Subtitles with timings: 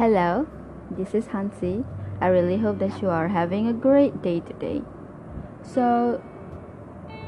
[0.00, 0.46] Hello,
[0.90, 1.84] this is Hansi.
[2.22, 4.80] I really hope that you are having a great day today.
[5.60, 6.22] So,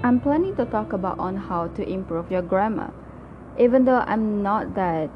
[0.02, 2.91] I'm planning to talk about on how to improve your grammar.
[3.59, 5.11] Even though I'm not that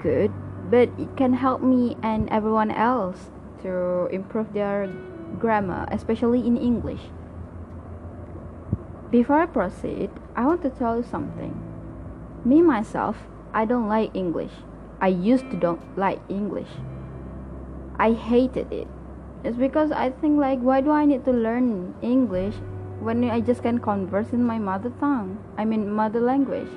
[0.00, 0.32] good,
[0.70, 3.28] but it can help me and everyone else
[3.60, 4.88] to improve their
[5.38, 7.12] grammar, especially in English.
[9.10, 11.60] Before I proceed, I want to tell you something.
[12.42, 13.18] Me myself,
[13.52, 14.52] I don't like English.
[14.98, 16.70] I used to don't like English.
[17.98, 18.88] I hated it.
[19.44, 22.54] It's because I think like why do I need to learn English
[23.00, 25.38] when I just can converse in my mother tongue?
[25.56, 26.70] I mean mother language.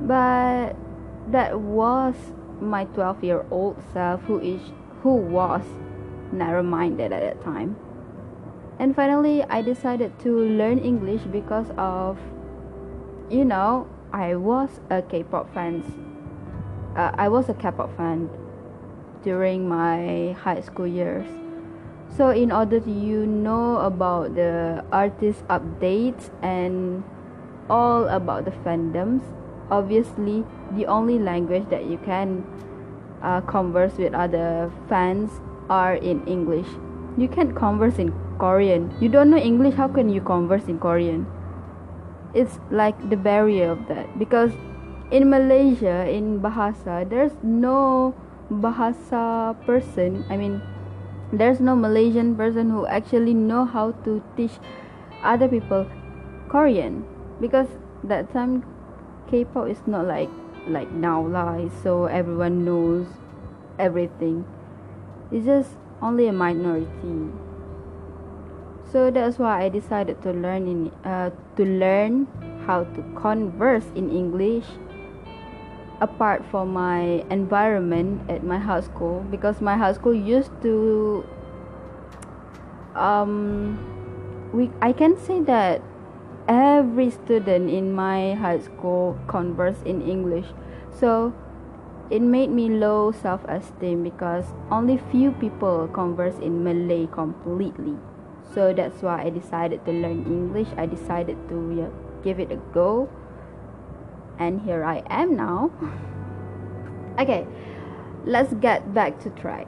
[0.00, 0.74] But
[1.30, 2.14] that was
[2.60, 4.60] my 12 year old self who is
[5.02, 5.62] who was
[6.32, 7.76] narrow minded at that time.
[8.78, 12.18] And finally I decided to learn English because of
[13.30, 15.82] you know, I was a K-pop fan
[16.96, 18.28] uh, I was a K-pop fan
[19.22, 21.26] during my high school years.
[22.16, 27.02] So in order to you know about the artist updates and
[27.70, 29.22] all about the fandoms,
[29.70, 30.44] obviously
[30.76, 32.44] the only language that you can
[33.22, 35.30] uh, converse with other fans
[35.70, 36.68] are in English.
[37.16, 38.92] You can't converse in Korean.
[39.00, 41.26] You don't know English, how can you converse in Korean?
[42.34, 44.52] It's like the barrier of that because
[45.10, 48.14] in Malaysia in Bahasa there's no
[48.52, 50.60] Bahasa person I mean
[51.32, 54.60] there's no Malaysian person who actually know how to teach
[55.24, 55.88] other people
[56.52, 57.04] Korean.
[57.40, 57.68] Because
[58.04, 58.62] that time
[59.30, 60.28] K-pop is not like
[60.68, 61.64] like now lah.
[61.82, 63.08] So everyone knows
[63.80, 64.44] everything.
[65.32, 67.32] It's just only a minority.
[68.92, 72.28] So that's why I decided to learn in uh, to learn
[72.68, 74.68] how to converse in English
[76.02, 81.24] apart from my environment at my high school because my high school used to
[82.98, 83.78] um
[84.52, 85.80] we I can say that
[86.48, 90.46] every student in my high school converse in English.
[90.90, 91.32] So
[92.10, 97.96] it made me low self-esteem because only few people converse in Malay completely.
[98.52, 100.68] So that's why I decided to learn English.
[100.76, 101.90] I decided to yeah,
[102.22, 103.08] give it a go
[104.38, 105.70] and here I am now.
[107.18, 107.46] okay,
[108.24, 109.66] let's get back to try.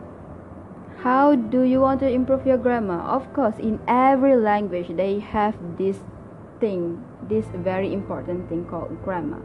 [0.99, 3.01] How do you want to improve your grammar?
[3.01, 6.01] Of course, in every language they have this
[6.61, 9.43] thing, this very important thing called grammar.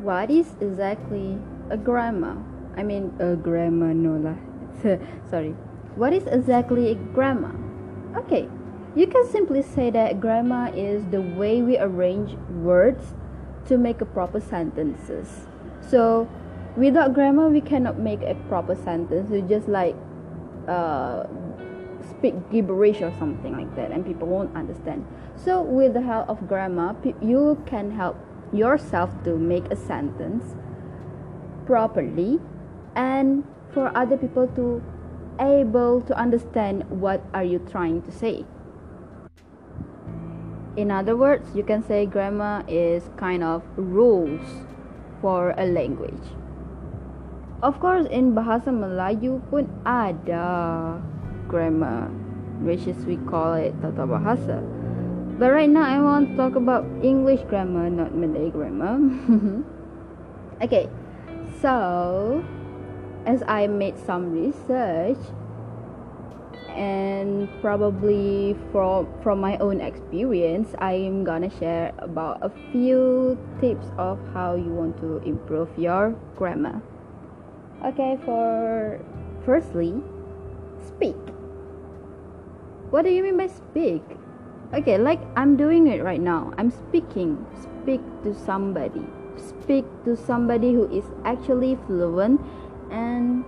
[0.00, 1.38] What is exactly
[1.70, 2.36] a grammar?
[2.76, 4.38] I mean, a grammar, no lah.
[5.30, 5.54] Sorry.
[5.94, 7.54] What is exactly a grammar?
[8.16, 8.48] Okay,
[8.96, 13.14] you can simply say that grammar is the way we arrange words
[13.66, 15.46] to make a proper sentences.
[15.80, 16.28] So,
[16.76, 19.30] without grammar, we cannot make a proper sentence.
[19.30, 19.96] We just like
[20.68, 21.24] uh,
[22.08, 25.06] speak gibberish or something like that, and people won't understand.
[25.36, 28.16] So, with the help of grammar, you can help
[28.52, 30.54] yourself to make a sentence
[31.66, 32.38] properly,
[32.94, 34.82] and for other people to
[35.40, 38.44] able to understand what are you trying to say.
[40.76, 44.42] In other words, you can say grammar is kind of rules
[45.22, 46.26] for a language.
[47.62, 50.98] Of course, in bahasa Melayu pun ada
[51.46, 52.10] grammar,
[52.60, 54.58] which is we call it tata bahasa.
[55.38, 58.98] But right now, I want to talk about English grammar, not Malay grammar.
[60.64, 60.90] okay,
[61.62, 62.42] so
[63.26, 65.18] as I made some research,
[66.74, 74.18] and probably from from my own experience i'm gonna share about a few tips of
[74.34, 76.82] how you want to improve your grammar.
[77.84, 79.00] Okay for
[79.44, 79.94] firstly
[80.84, 81.16] speak.
[82.90, 84.02] What do you mean by speak?
[84.72, 86.52] Okay like i'm doing it right now.
[86.58, 87.46] I'm speaking.
[87.54, 89.06] Speak to somebody.
[89.36, 92.40] Speak to somebody who is actually fluent
[92.90, 93.44] and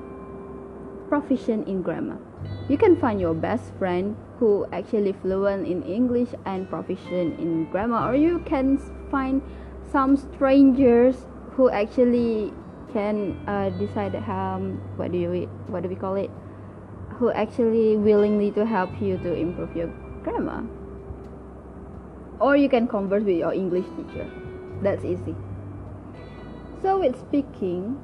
[1.09, 2.19] proficient in grammar
[2.69, 8.09] you can find your best friend who actually fluent in English and proficient in grammar
[8.09, 8.79] or you can
[9.11, 9.41] find
[9.91, 12.53] some strangers who actually
[12.93, 14.59] can uh, decide how
[14.97, 16.31] what do you what do we call it?
[17.19, 19.89] Who actually willingly to help you to improve your
[20.23, 20.65] grammar.
[22.41, 24.29] Or you can converse with your English teacher.
[24.83, 25.35] That's easy.
[26.83, 28.01] So with speaking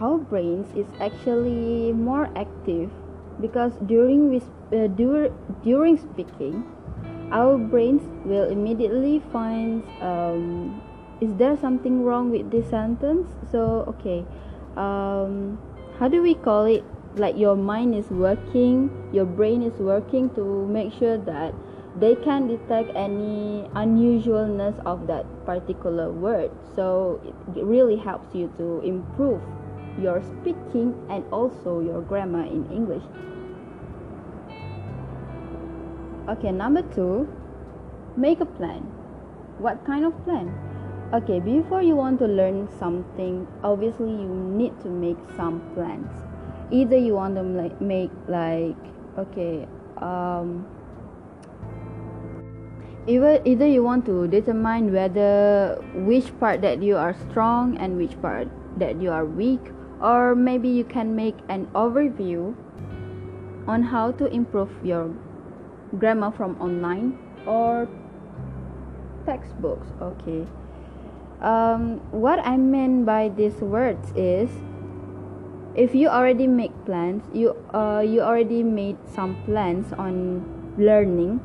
[0.00, 2.90] our brains is actually more active
[3.40, 4.38] because during we,
[4.76, 5.32] uh, dur-
[5.62, 6.64] during speaking
[7.30, 10.80] our brains will immediately find um,
[11.20, 13.28] is there something wrong with this sentence?
[13.50, 14.24] So okay
[14.76, 15.58] um,
[15.98, 16.84] how do we call it?
[17.16, 21.54] Like your mind is working your brain is working to make sure that
[21.96, 26.50] they can detect any unusualness of that particular word.
[26.74, 27.20] So
[27.54, 29.40] it really helps you to improve
[30.00, 33.02] your speaking and also your grammar in english.
[36.28, 37.28] Okay number two
[38.16, 38.80] make a plan.
[39.58, 40.52] What kind of plan?
[41.12, 46.10] Okay before you want to learn something obviously you need to make some plans.
[46.70, 47.44] Either you want to
[47.80, 48.76] make like
[49.18, 49.68] okay
[49.98, 50.66] um
[53.06, 58.20] either either you want to determine whether which part that you are strong and which
[58.20, 58.48] part
[58.78, 59.60] that you are weak
[60.04, 62.54] or maybe you can make an overview
[63.66, 65.10] on how to improve your
[65.98, 67.16] grammar from online
[67.46, 67.88] or
[69.24, 69.88] textbooks.
[70.02, 70.46] Okay.
[71.40, 74.48] Um, what i mean by these words is
[75.74, 80.40] if you already make plans you uh, you already made some plans on
[80.78, 81.40] learning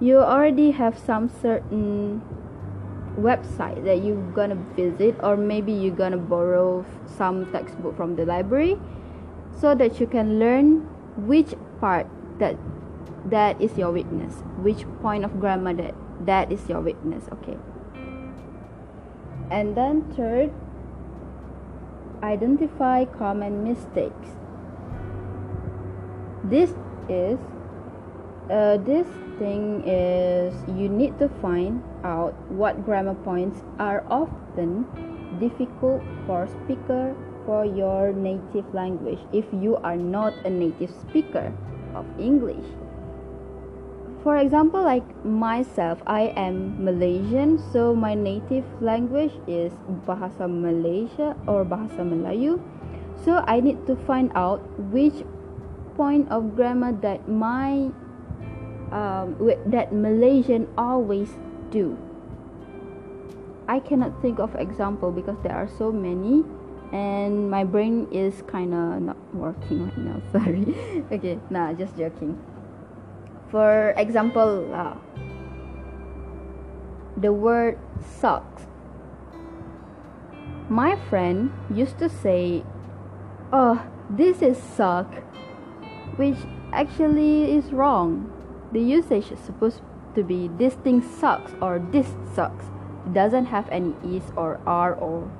[0.00, 2.20] you already have some certain
[3.18, 8.78] website that you're gonna visit or maybe you're gonna borrow some textbook from the library
[9.60, 10.80] so that you can learn
[11.26, 12.06] which part
[12.38, 12.56] that
[13.26, 15.94] that is your weakness which point of grammar that
[16.24, 17.56] that is your weakness okay
[19.50, 20.50] and then third
[22.22, 24.28] identify common mistakes.
[26.44, 26.70] This
[27.08, 27.38] is
[28.50, 29.06] uh, this
[29.38, 34.86] thing is you need to find out what grammar points are often
[35.38, 37.14] difficult for speaker
[37.46, 41.52] for your native language if you are not a native speaker
[41.94, 42.64] of English.
[44.22, 49.74] For example like myself i am malaysian so my native language is
[50.06, 52.62] bahasa malaysia or bahasa melayu.
[53.26, 54.62] So i need to find out
[54.94, 55.26] which
[55.98, 57.90] point of grammar that my
[58.92, 59.36] um,
[59.66, 61.30] that malaysian always
[61.70, 61.96] do
[63.68, 66.44] i cannot think of example because there are so many
[66.92, 70.64] and my brain is kind of not working right now sorry
[71.10, 72.38] okay nah just joking
[73.52, 74.96] for example, uh,
[77.18, 78.64] the word sucks.
[80.70, 82.64] My friend used to say,
[83.52, 85.12] Oh, this is suck,
[86.16, 86.38] which
[86.72, 88.32] actually is wrong.
[88.72, 89.80] The usage is supposed
[90.14, 92.66] to be this thing sucks or this sucks.
[93.06, 95.30] It doesn't have any is or are or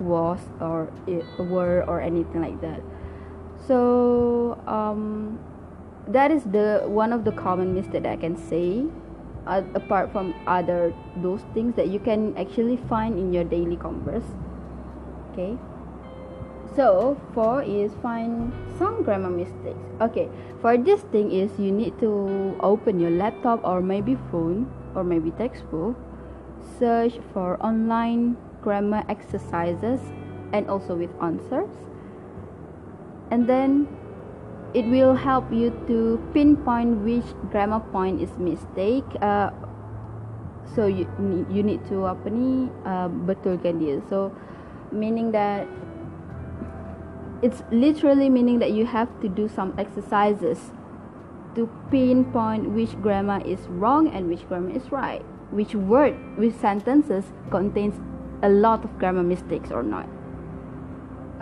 [0.00, 2.80] was or it, were or anything like that.
[3.66, 5.38] So, um,
[6.08, 8.84] that is the one of the common mistake that I can say
[9.46, 14.26] uh, apart from other those things that you can actually find in your daily converse
[15.32, 15.56] okay
[16.76, 19.78] so four is find some grammar mistakes.
[20.00, 20.28] Okay
[20.60, 25.30] for this thing is you need to open your laptop or maybe phone or maybe
[25.32, 25.96] textbook
[26.78, 30.00] search for online grammar exercises
[30.52, 31.70] and also with answers.
[33.30, 33.88] And then
[34.74, 39.50] it will help you to pinpoint which grammar point is mistake uh,
[40.74, 41.06] so you
[41.50, 43.98] you need to apa ni uh, betulkan dia.
[44.06, 44.30] So
[44.94, 45.66] meaning that
[47.42, 50.72] it's literally meaning that you have to do some exercises
[51.54, 55.24] to pinpoint which grammar is wrong and which grammar is right.
[55.50, 57.98] Which word which sentences contains
[58.42, 60.08] a lot of grammar mistakes or not.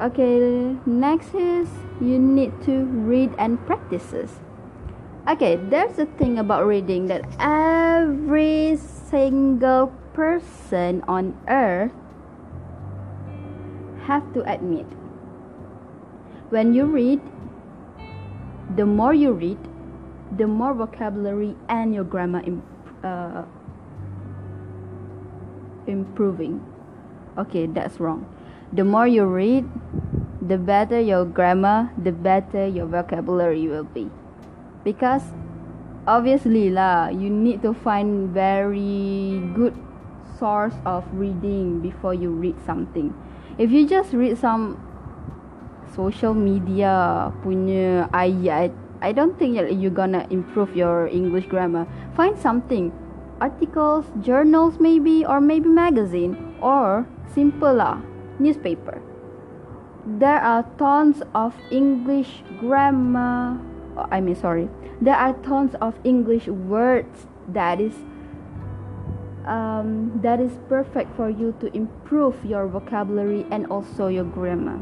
[0.01, 1.69] Okay next is
[2.01, 4.41] you need to read and practices.
[5.29, 11.93] Okay there's a thing about reading that every single person on earth
[14.07, 14.87] have to admit
[16.51, 17.21] when you read
[18.77, 19.59] the more you read
[20.37, 22.43] the more vocabulary and your grammar
[23.05, 23.45] uh,
[25.87, 26.61] improving
[27.39, 28.27] okay that's wrong
[28.73, 29.65] the more you read,
[30.43, 34.11] the better your grammar, the better your vocabulary will be.
[34.85, 35.23] Because
[36.07, 39.73] obviously lah, you need to find very good
[40.39, 43.17] source of reading before you read something.
[43.57, 44.77] If you just read some
[45.99, 48.71] social media punya ayat,
[49.03, 51.91] I don't think that you're gonna improve your English grammar.
[52.15, 52.95] Find something,
[53.43, 57.03] articles, journals maybe, or maybe magazine, or
[57.35, 57.99] simple lah
[58.39, 59.03] newspaper.
[60.07, 63.59] There are tons of English grammar.
[63.99, 64.71] Oh, I mean, sorry.
[65.03, 67.95] There are tons of English words that is
[69.51, 74.79] um, that is perfect for you to improve your vocabulary and also your grammar.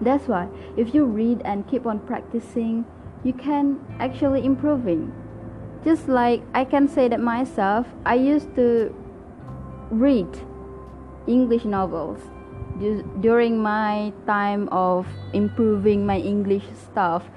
[0.00, 2.84] That's why if you read and keep on practicing,
[3.22, 5.12] you can actually improving.
[5.84, 8.94] Just like I can say that myself, I used to
[9.90, 10.28] read
[11.26, 12.20] English novels
[13.20, 17.28] during my time of improving my English stuff.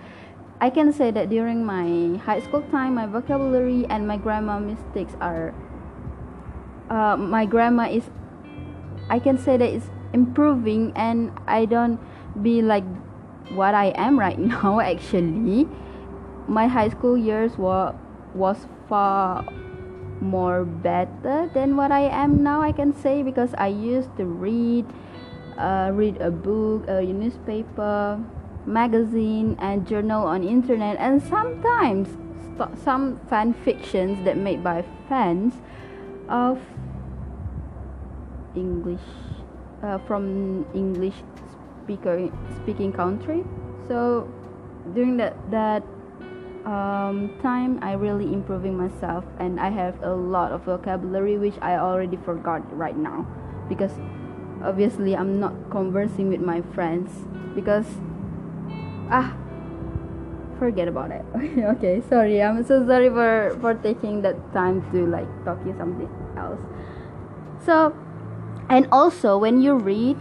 [0.62, 5.13] I can say that during my high school time, my vocabulary and my grammar mistakes
[5.20, 5.53] are.
[6.89, 8.10] Uh, my grammar is.
[9.10, 12.00] I can say that it's improving, and I don't
[12.41, 12.83] be like
[13.51, 14.79] what I am right now.
[14.79, 15.67] Actually,
[16.47, 17.93] my high school years were
[18.33, 18.57] was
[18.89, 19.45] far
[20.21, 22.61] more better than what I am now.
[22.61, 24.85] I can say because I used to read,
[25.57, 28.19] uh, read a book, a newspaper,
[28.65, 32.09] magazine, and journal on internet, and sometimes
[32.55, 35.53] st- some fan fictions that made by fans
[36.29, 36.59] of
[38.55, 39.01] English
[39.83, 41.15] uh, from English
[41.83, 42.29] speaker
[42.63, 43.43] speaking country.
[43.87, 44.27] So
[44.93, 45.83] during that that
[46.65, 51.75] um, time I really improving myself and I have a lot of vocabulary which I
[51.75, 53.27] already forgot right now.
[53.67, 53.91] Because
[54.63, 57.11] obviously I'm not conversing with my friends
[57.55, 57.87] because
[59.11, 59.35] ah
[60.59, 61.25] forget about it.
[61.75, 62.41] Okay sorry.
[62.41, 66.59] I'm so sorry for for taking that time to like talking something else.
[67.65, 67.95] So
[68.69, 70.17] and also when you read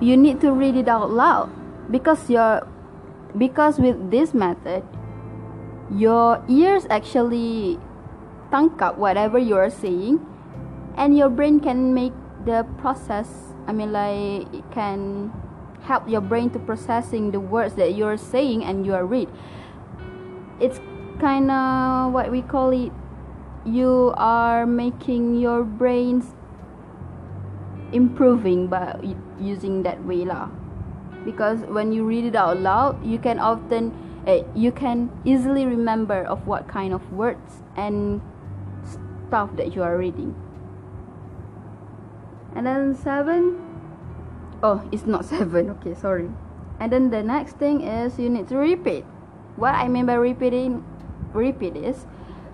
[0.00, 1.50] you need to read it out loud.
[1.90, 2.66] Because you're
[3.36, 4.82] because with this method
[5.94, 7.78] your ears actually
[8.50, 10.18] tangkap whatever you're saying
[10.96, 13.28] and your brain can make the process
[13.68, 15.30] i mean like it can
[15.86, 19.28] help your brain to processing the words that you're saying and you are read.
[20.60, 20.80] It's
[21.20, 22.92] kind of what we call it
[23.64, 26.34] you are making your brains
[27.92, 28.96] improving by
[29.40, 30.48] using that way lah.
[31.24, 33.92] Because when you read it out loud you can often
[34.26, 38.20] uh, you can easily remember of what kind of words and
[39.26, 40.34] stuff that you are reading.
[42.54, 43.60] And then seven
[44.62, 46.30] oh it's not seven okay sorry.
[46.78, 49.04] And then the next thing is you need to repeat.
[49.56, 50.84] What i mean by repeating
[51.32, 52.06] repeat is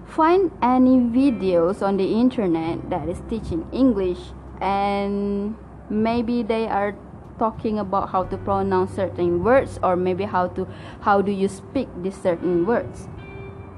[0.07, 5.57] find any videos on the internet that is teaching english and
[5.90, 6.95] maybe they are
[7.38, 10.66] talking about how to pronounce certain words or maybe how to
[11.00, 13.09] how do you speak these certain words.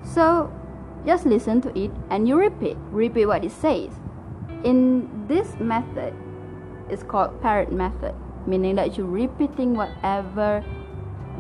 [0.05, 0.53] So
[1.07, 3.91] just listen to it and you repeat repeat what it says.
[4.63, 6.13] In this method
[6.91, 8.15] it's called parrot method
[8.47, 10.63] meaning that you're repeating whatever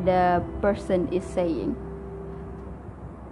[0.04, 1.76] the person is saying.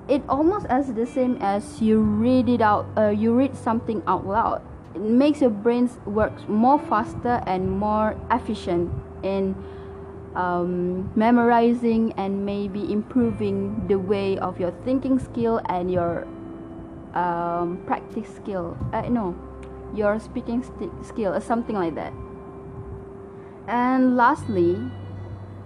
[0.08, 4.26] It almost as the same as you read it out uh, you read something out
[4.26, 4.60] loud
[4.94, 8.90] it makes your brain work more faster and more efficient
[9.22, 9.54] in
[10.34, 16.26] um, memorizing and maybe improving the way of your thinking skill and your
[17.14, 18.76] um, practice skill.
[18.92, 19.36] Uh, no
[19.94, 22.12] your speaking st- skill or something like that.
[23.68, 24.90] And lastly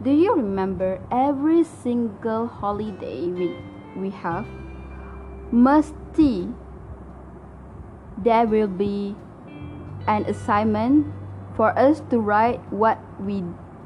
[0.02, 3.56] do you remember every single holiday we,
[3.96, 4.46] we have?
[5.50, 5.94] Must
[8.18, 9.14] there will be
[10.06, 11.06] an assignment
[11.54, 13.42] for us to write what we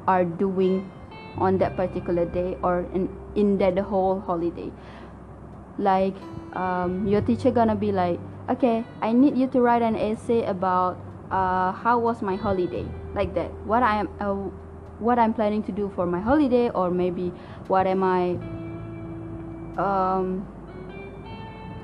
[0.07, 0.91] are doing
[1.39, 4.71] on that particular day or in, in that whole holiday.
[5.79, 6.15] Like
[6.53, 8.19] um, your teacher gonna be like
[8.49, 10.99] okay i need you to write an essay about
[11.31, 12.85] uh, how was my holiday
[13.15, 13.51] like that.
[13.65, 14.35] What i am uh,
[14.99, 17.33] what i'm planning to do for my holiday or maybe
[17.69, 18.37] what am i
[19.81, 20.47] um,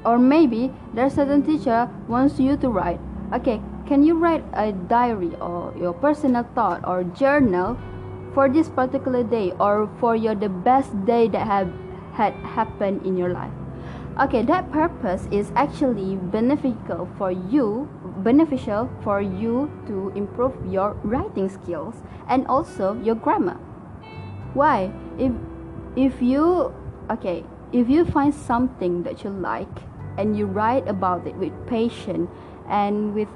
[0.07, 3.01] or maybe there's certain teacher wants you to write.
[3.35, 7.79] Okay can you write a diary or your personal thought or journal
[8.35, 11.71] for this particular day or for your the best day that have
[12.13, 13.53] had happened in your life?
[14.19, 17.89] Okay that purpose is actually beneficial for you
[18.25, 21.95] beneficial for you to improve your writing skills
[22.29, 23.61] and also your grammar.
[24.55, 24.91] Why?
[25.19, 25.33] If
[25.95, 26.75] if you
[27.11, 29.87] okay if you find something that you like
[30.19, 32.29] and you write about it with passion
[32.69, 33.29] and with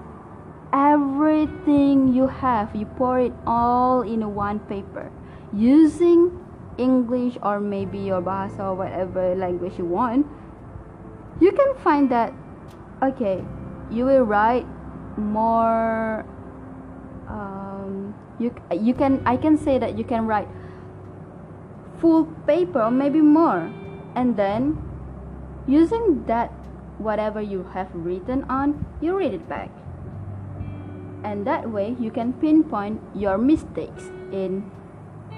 [0.73, 5.11] everything you have you pour it all in one paper
[5.53, 6.31] using
[6.79, 10.27] english or maybe your bahasa or whatever language you want
[11.41, 12.33] you can find that
[13.03, 13.43] okay
[13.91, 14.67] you will write
[15.19, 16.25] more
[17.27, 20.49] um, you you can i can say that you can write
[21.99, 23.67] full paper or maybe more
[24.15, 24.79] and then
[25.67, 26.53] using that
[27.01, 29.71] whatever you have written on, you read it back.
[31.25, 34.71] And that way you can pinpoint your mistakes in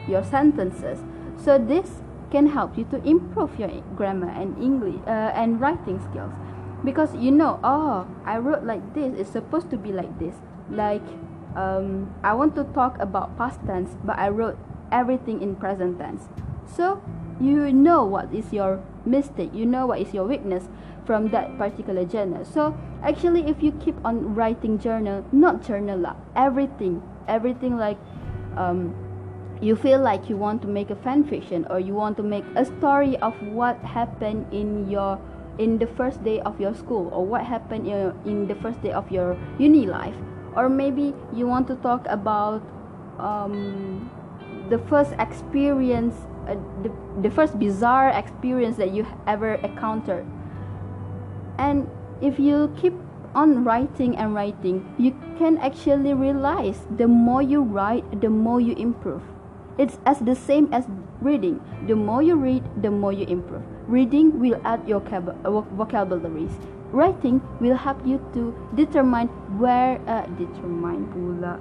[0.09, 0.99] your sentences.
[1.37, 6.33] So this can help you to improve your grammar and English uh, and writing skills
[6.83, 10.35] because you know oh I wrote like this it's supposed to be like this
[10.71, 11.05] like
[11.55, 14.59] um, I want to talk about past tense but I wrote
[14.91, 16.29] everything in present tense
[16.67, 17.03] so
[17.43, 19.51] you know what is your mistake.
[19.53, 20.69] You know what is your weakness
[21.05, 22.45] from that particular journal.
[22.45, 27.99] So actually if you keep on writing journal not journal lah everything everything like
[28.57, 28.95] um,
[29.61, 32.45] you feel like you want to make a fan fiction or you want to make
[32.57, 35.19] a story of what happened in your
[35.59, 38.91] in the first day of your school or what happened in, in the first day
[38.91, 40.15] of your uni life.
[40.57, 42.63] Or maybe you want to talk about
[43.19, 44.11] um,
[44.71, 46.15] the first experience
[46.49, 46.91] uh, the,
[47.23, 50.27] the first bizarre experience that you ever encountered
[51.59, 51.89] and
[52.21, 52.95] if you keep
[53.35, 58.75] on writing and writing you can actually realize the more you write the more you
[58.75, 59.23] improve
[59.79, 60.85] it's as the same as
[61.23, 61.61] reading.
[61.87, 63.63] The more you read, the more you improve.
[63.89, 66.53] Reading will add your vocabularies.
[66.93, 71.57] Writing will help you to determine where uh, determine pula.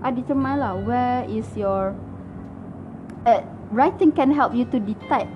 [0.00, 1.92] Ah, determine lah where is your
[3.28, 5.30] uh, writing can help you to detect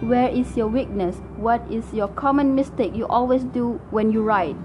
[0.00, 4.56] where is your weakness, what is your common mistake you always do when you write.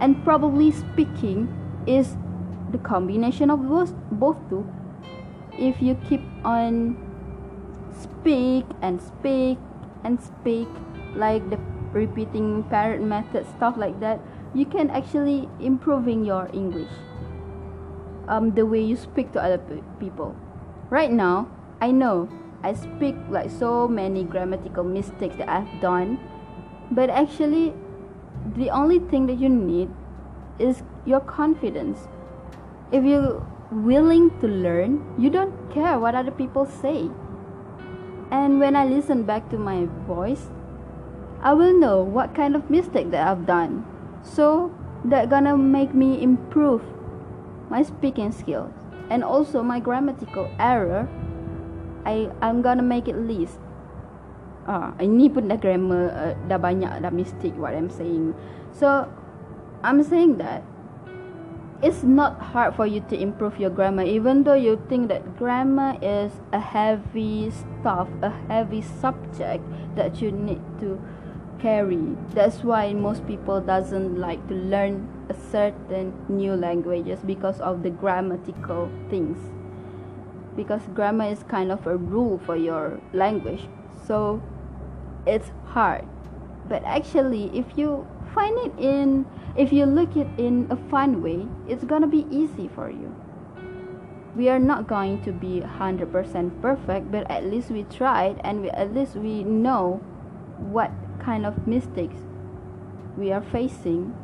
[0.00, 1.48] And probably speaking
[1.86, 2.16] is
[2.72, 4.66] the combination of both both two
[5.58, 6.96] if you keep on
[7.92, 9.58] speak and speak
[10.04, 10.68] and speak
[11.14, 11.58] like the
[11.92, 14.20] repeating parrot method stuff like that
[14.54, 16.90] you can actually improving your english
[18.28, 20.36] um, the way you speak to other pe- people
[20.88, 21.48] right now
[21.80, 22.28] i know
[22.62, 26.18] i speak like so many grammatical mistakes that i've done
[26.90, 27.72] but actually
[28.56, 29.88] the only thing that you need
[30.58, 32.08] is your confidence
[32.92, 37.08] if you're willing to learn, you don't care what other people say.
[38.30, 40.50] And when I listen back to my voice,
[41.42, 43.84] I will know what kind of mistake that I've done.
[44.22, 46.82] So that gonna make me improve
[47.70, 48.74] my speaking skills
[49.08, 51.08] and also my grammatical error.
[52.04, 53.58] I I'm gonna make it list.
[54.68, 58.36] Ah, ini pun dah grammar uh, dah banyak dah mistake what I'm saying.
[58.70, 59.08] So
[59.82, 60.62] I'm saying that
[61.80, 65.96] it's not hard for you to improve your grammar even though you think that grammar
[66.04, 69.64] is a heavy stuff a heavy subject
[69.96, 71.00] that you need to
[71.58, 72.16] carry.
[72.32, 77.90] That's why most people doesn't like to learn a certain new languages because of the
[77.90, 79.36] grammatical things
[80.56, 83.68] because grammar is kind of a rule for your language.
[84.06, 84.42] So
[85.26, 86.04] it's hard.
[86.68, 91.46] But actually if you find it in if you look it in a fun way
[91.68, 93.14] it's gonna be easy for you.
[94.36, 98.70] We are not going to be 100% perfect but at least we tried and we,
[98.70, 100.00] at least we know
[100.58, 102.20] what kind of mistakes
[103.16, 104.14] we are facing.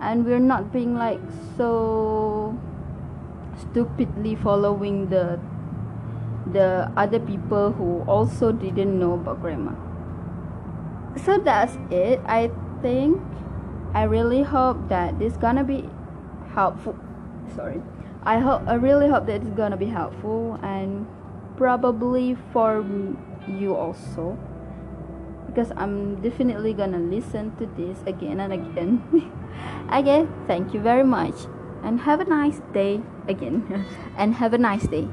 [0.00, 1.20] And we're not being like
[1.56, 2.58] so
[3.56, 5.38] stupidly following the
[6.52, 9.76] the other people who also didn't know about grammar
[11.16, 12.50] so that's it i
[12.82, 13.20] think
[13.94, 15.88] I really hope that this gonna be
[16.52, 16.98] helpful.
[17.54, 17.80] Sorry.
[18.24, 21.06] I hope I really hope that it's gonna be helpful and
[21.56, 22.84] probably for
[23.46, 24.36] you also
[25.46, 29.30] because I'm definitely gonna listen to this again and again.
[29.90, 31.46] again, thank you very much
[31.84, 33.86] and have a nice day again
[34.18, 35.08] and have a nice day.